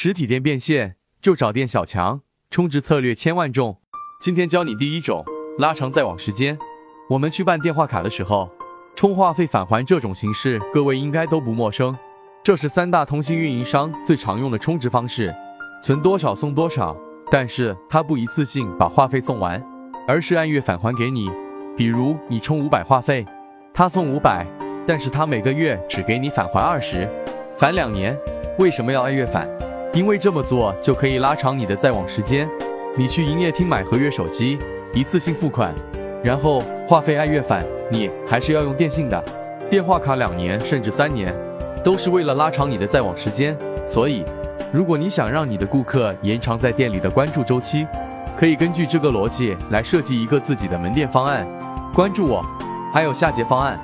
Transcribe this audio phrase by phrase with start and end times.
[0.00, 3.78] 实体店变现就找店小强，充值策略千万种。
[4.20, 5.24] 今天教你第一种，
[5.58, 6.56] 拉长在网时间。
[7.10, 8.48] 我们去办电话卡的时候，
[8.94, 11.98] 充话费返还这种形式，各位应该都不陌生。
[12.44, 15.34] 这是三大通信运营商最常用的充值方式，
[15.82, 16.96] 存多少送多少。
[17.28, 19.60] 但是它不一次性把话费送完，
[20.06, 21.28] 而是按月返还给你。
[21.76, 23.26] 比如你充五百话费，
[23.74, 24.46] 他送五百，
[24.86, 27.08] 但是他每个月只给你返还二十，
[27.56, 28.16] 返两年。
[28.60, 29.48] 为什么要按月返？
[29.98, 32.48] 因为这么做就可以拉长你的在网时间。
[32.96, 34.56] 你去营业厅买合约手机，
[34.94, 35.74] 一次性付款，
[36.22, 39.20] 然后话费按月返，你还是要用电信的
[39.68, 41.34] 电话卡两年甚至三年，
[41.82, 43.58] 都是为了拉长你的在网时间。
[43.84, 44.24] 所以，
[44.72, 47.84] 如果你想让你的顾客延长在店里的关注周期，
[48.36, 51.44] 可以根据这个逻辑来设计一个自己的门店方案。
[51.92, 52.40] 关注我，
[52.94, 53.76] 还有下节方案。